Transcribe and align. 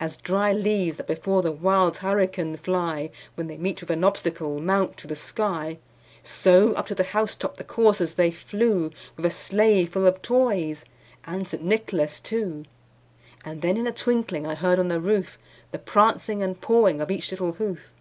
As 0.00 0.16
dry 0.16 0.52
leaves 0.52 0.96
that 0.96 1.06
before 1.06 1.42
the 1.42 1.52
wild 1.52 1.98
hurricane 1.98 2.56
fly, 2.56 3.08
When 3.36 3.46
they 3.46 3.56
meet 3.56 3.80
with 3.80 3.90
an 3.90 4.02
obstacle, 4.02 4.58
mount 4.58 4.96
to 4.96 5.06
the 5.06 5.14
sky, 5.14 5.78
So, 6.24 6.72
up 6.72 6.86
to 6.86 6.94
the 6.96 7.04
house 7.04 7.36
top 7.36 7.56
the 7.56 7.62
coursers 7.62 8.16
they 8.16 8.32
flew, 8.32 8.90
With 9.16 9.26
a 9.26 9.30
sleigh 9.30 9.86
full 9.86 10.08
of 10.08 10.22
toys 10.22 10.84
and 11.24 11.46
St. 11.46 11.62
Nicholas 11.62 12.18
too. 12.18 12.64
And 13.44 13.62
then 13.62 13.76
in 13.76 13.86
a 13.86 13.92
twinkling 13.92 14.44
I 14.44 14.56
heard 14.56 14.80
on 14.80 14.88
the 14.88 14.98
roof, 15.00 15.38
The 15.70 15.78
prancing 15.78 16.42
and 16.42 16.60
pawing 16.60 17.00
of 17.00 17.08
each 17.12 17.30
little 17.30 17.52
hoof. 17.52 17.92